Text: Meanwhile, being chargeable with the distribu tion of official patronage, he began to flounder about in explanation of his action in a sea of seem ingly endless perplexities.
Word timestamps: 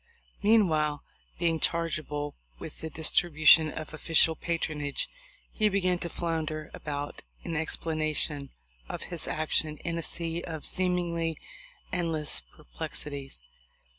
Meanwhile, 0.41 1.03
being 1.37 1.59
chargeable 1.59 2.33
with 2.57 2.79
the 2.81 2.89
distribu 2.89 3.45
tion 3.45 3.69
of 3.71 3.93
official 3.93 4.35
patronage, 4.35 5.07
he 5.51 5.69
began 5.69 5.99
to 5.99 6.09
flounder 6.09 6.71
about 6.73 7.21
in 7.43 7.55
explanation 7.55 8.49
of 8.89 9.03
his 9.13 9.27
action 9.27 9.77
in 9.77 9.99
a 9.99 10.01
sea 10.01 10.41
of 10.41 10.65
seem 10.65 10.95
ingly 10.95 11.35
endless 11.93 12.41
perplexities. 12.41 13.41